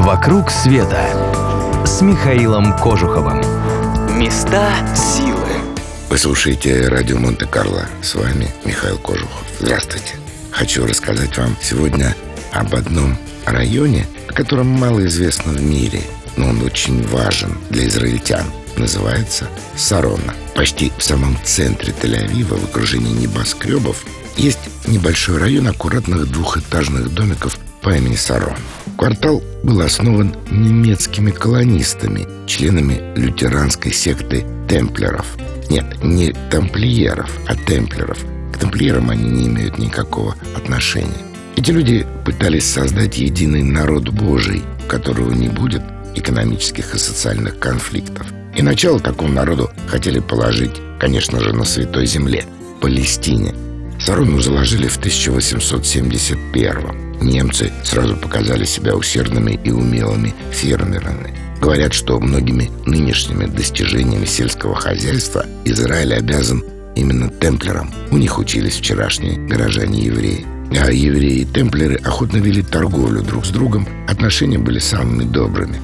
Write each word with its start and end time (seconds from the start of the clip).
«Вокруг 0.00 0.50
света» 0.50 1.10
с 1.84 2.00
Михаилом 2.00 2.74
Кожуховым. 2.78 3.42
Места 4.18 4.72
силы. 4.96 5.46
Вы 6.08 6.16
слушаете 6.16 6.88
радио 6.88 7.18
Монте-Карло. 7.18 7.86
С 8.00 8.14
вами 8.14 8.48
Михаил 8.64 8.96
Кожухов. 8.96 9.44
Здравствуйте. 9.58 10.14
Хочу 10.52 10.86
рассказать 10.86 11.36
вам 11.36 11.54
сегодня 11.60 12.16
об 12.50 12.74
одном 12.74 13.18
районе, 13.44 14.06
о 14.26 14.32
котором 14.32 14.68
мало 14.68 15.04
известно 15.04 15.52
в 15.52 15.62
мире, 15.62 16.00
но 16.38 16.48
он 16.48 16.62
очень 16.62 17.06
важен 17.08 17.58
для 17.68 17.86
израильтян. 17.86 18.46
Называется 18.78 19.48
Сарона. 19.76 20.34
Почти 20.54 20.90
в 20.96 21.04
самом 21.04 21.36
центре 21.44 21.92
Тель-Авива, 21.92 22.58
в 22.58 22.64
окружении 22.64 23.12
небоскребов, 23.12 24.02
есть 24.38 24.60
небольшой 24.86 25.36
район 25.36 25.68
аккуратных 25.68 26.32
двухэтажных 26.32 27.12
домиков 27.12 27.58
по 27.82 27.90
имени 27.90 28.16
Сарон. 28.16 28.56
Квартал 28.96 29.42
был 29.62 29.80
основан 29.80 30.34
немецкими 30.50 31.30
колонистами, 31.30 32.26
членами 32.46 33.00
лютеранской 33.16 33.92
секты 33.92 34.44
темплеров. 34.68 35.26
Нет, 35.70 35.86
не 36.02 36.32
тамплиеров, 36.50 37.30
а 37.46 37.56
темплеров. 37.56 38.18
К 38.52 38.58
тамплиерам 38.58 39.10
они 39.10 39.24
не 39.24 39.46
имеют 39.48 39.78
никакого 39.78 40.34
отношения. 40.56 41.24
Эти 41.56 41.70
люди 41.70 42.06
пытались 42.24 42.66
создать 42.66 43.18
единый 43.18 43.62
народ 43.62 44.08
Божий, 44.10 44.62
у 44.84 44.88
которого 44.88 45.32
не 45.32 45.48
будет 45.48 45.82
экономических 46.14 46.94
и 46.94 46.98
социальных 46.98 47.58
конфликтов. 47.58 48.26
И 48.56 48.62
начало 48.62 49.00
такому 49.00 49.32
народу 49.32 49.70
хотели 49.86 50.18
положить, 50.18 50.80
конечно 50.98 51.40
же, 51.40 51.54
на 51.54 51.64
Святой 51.64 52.06
Земле, 52.06 52.44
Палестине. 52.80 53.54
Сарону 54.00 54.40
заложили 54.40 54.88
в 54.88 54.98
1871 54.98 57.09
Немцы 57.20 57.70
сразу 57.84 58.16
показали 58.16 58.64
себя 58.64 58.96
усердными 58.96 59.58
и 59.62 59.70
умелыми 59.70 60.34
фермерами. 60.50 61.34
Говорят, 61.60 61.92
что 61.92 62.18
многими 62.18 62.70
нынешними 62.86 63.44
достижениями 63.44 64.24
сельского 64.24 64.74
хозяйства 64.74 65.44
Израиль 65.64 66.14
обязан 66.14 66.64
именно 66.96 67.28
темплерам. 67.28 67.90
У 68.10 68.16
них 68.16 68.38
учились 68.38 68.76
вчерашние 68.76 69.38
горожане-евреи. 69.46 70.46
А 70.78 70.90
евреи 70.90 71.40
и 71.40 71.44
темплеры 71.44 71.96
охотно 71.96 72.38
вели 72.38 72.62
торговлю 72.62 73.22
друг 73.22 73.44
с 73.44 73.50
другом, 73.50 73.86
отношения 74.08 74.58
были 74.58 74.78
самыми 74.78 75.24
добрыми. 75.24 75.80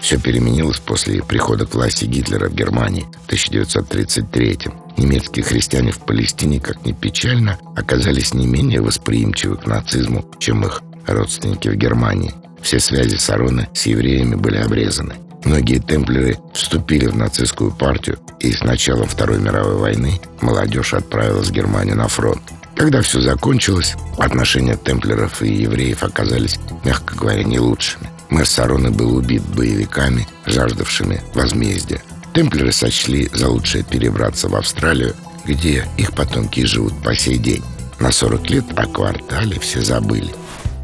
Все 0.00 0.18
переменилось 0.18 0.78
после 0.78 1.22
прихода 1.22 1.66
к 1.66 1.74
власти 1.74 2.04
Гитлера 2.04 2.48
в 2.48 2.54
Германии 2.54 3.06
в 3.24 3.26
1933 3.26 4.68
-м. 4.68 4.74
Немецкие 4.96 5.44
христиане 5.44 5.92
в 5.92 5.98
Палестине, 5.98 6.60
как 6.60 6.84
ни 6.84 6.92
печально, 6.92 7.58
оказались 7.76 8.34
не 8.34 8.46
менее 8.46 8.80
восприимчивы 8.80 9.56
к 9.56 9.66
нацизму, 9.66 10.24
чем 10.38 10.64
их 10.64 10.82
родственники 11.06 11.68
в 11.68 11.76
Германии. 11.76 12.34
Все 12.62 12.80
связи 12.80 13.16
Сароны 13.16 13.68
с 13.74 13.86
евреями 13.86 14.34
были 14.34 14.56
обрезаны. 14.56 15.14
Многие 15.44 15.78
темплеры 15.78 16.38
вступили 16.52 17.06
в 17.06 17.16
нацистскую 17.16 17.70
партию, 17.70 18.18
и 18.40 18.52
с 18.52 18.62
началом 18.62 19.06
Второй 19.06 19.38
мировой 19.38 19.76
войны 19.76 20.20
молодежь 20.40 20.94
отправилась 20.94 21.48
в 21.48 21.52
Германию 21.52 21.96
на 21.96 22.08
фронт. 22.08 22.42
Когда 22.76 23.02
все 23.02 23.20
закончилось, 23.20 23.94
отношения 24.18 24.76
темплеров 24.76 25.42
и 25.42 25.52
евреев 25.52 26.02
оказались, 26.02 26.58
мягко 26.84 27.14
говоря, 27.14 27.42
не 27.42 27.58
лучшими. 27.58 28.08
Мэр 28.30 28.46
Сароны 28.46 28.90
был 28.90 29.16
убит 29.16 29.42
боевиками, 29.42 30.26
жаждавшими 30.46 31.22
возмездия. 31.34 32.02
Темплеры 32.34 32.72
сочли 32.72 33.28
за 33.32 33.48
лучшее 33.48 33.84
перебраться 33.84 34.48
в 34.48 34.54
Австралию, 34.54 35.14
где 35.44 35.86
их 35.96 36.12
потомки 36.12 36.64
живут 36.64 36.92
по 37.02 37.14
сей 37.14 37.38
день. 37.38 37.64
На 37.98 38.12
40 38.12 38.50
лет 38.50 38.64
о 38.76 38.86
квартале 38.86 39.58
все 39.58 39.80
забыли. 39.80 40.30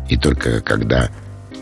И 0.08 0.16
только 0.16 0.60
когда 0.60 1.10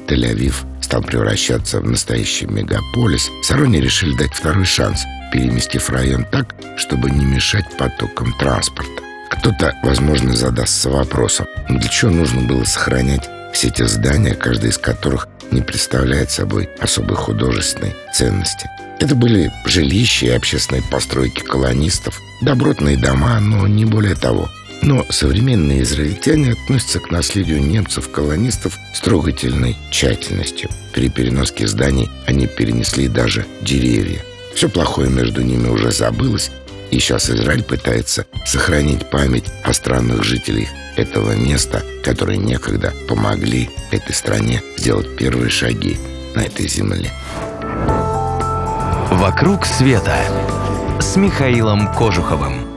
Тель-Авив 0.07 0.65
стал 0.81 1.03
превращаться 1.03 1.81
в 1.81 1.89
настоящий 1.89 2.47
мегаполис, 2.47 3.31
Сароне 3.43 3.81
решили 3.81 4.17
дать 4.17 4.33
второй 4.33 4.65
шанс, 4.65 5.03
переместив 5.33 5.91
район 5.91 6.25
так, 6.31 6.55
чтобы 6.77 7.11
не 7.11 7.25
мешать 7.25 7.67
потокам 7.77 8.33
транспорта. 8.39 9.03
Кто-то, 9.31 9.75
возможно, 9.83 10.37
задастся 10.37 10.91
вопросом, 10.91 11.47
для 11.69 11.89
чего 11.89 12.11
нужно 12.11 12.43
было 12.43 12.65
сохранять 12.65 13.29
все 13.53 13.69
эти 13.69 13.83
здания, 13.83 14.35
каждое 14.35 14.71
из 14.71 14.79
которых 14.79 15.29
не 15.51 15.61
представляет 15.61 16.31
собой 16.31 16.69
особой 16.81 17.17
художественной 17.17 17.95
ценности. 18.15 18.69
Это 18.99 19.15
были 19.15 19.53
жилища 19.67 20.27
и 20.27 20.31
общественные 20.31 20.83
постройки 20.91 21.41
колонистов, 21.41 22.21
добротные 22.41 22.97
дома, 22.97 23.39
но 23.41 23.67
не 23.67 23.85
более 23.85 24.15
того. 24.15 24.49
Но 24.81 25.07
современные 25.11 25.83
израильтяне 25.83 26.53
относятся 26.53 26.99
к 26.99 27.11
наследию 27.11 27.63
немцев-колонистов 27.63 28.79
с 28.93 29.01
трогательной 29.01 29.77
тщательностью. 29.91 30.71
При 30.93 31.09
переноске 31.09 31.69
зданий 31.69 32.11
они 32.27 32.47
перенесли 32.47 33.09
даже 33.09 33.47
деревья. 33.61 34.25
Все 34.55 34.69
плохое 34.69 35.09
между 35.09 35.43
ними 35.43 35.69
уже 35.69 35.93
забылось, 35.93 36.51
и 36.93 36.99
сейчас 36.99 37.31
Израиль 37.31 37.65
пытается 37.65 38.27
сохранить 38.45 39.11
память 39.11 39.47
о 39.65 39.73
странных 39.73 40.23
жителях 40.23 40.69
этого 40.95 41.35
места, 41.35 41.83
которые 42.05 42.37
некогда 42.37 42.93
помогли 43.09 43.71
этой 43.91 44.15
стране 44.15 44.63
сделать 44.77 45.17
первые 45.17 45.49
шаги 45.51 45.97
на 46.35 46.41
этой 46.41 46.69
земле. 46.69 47.11
«Вокруг 49.11 49.65
света» 49.65 50.17
с 51.01 51.17
Михаилом 51.17 51.93
Кожуховым. 51.95 52.72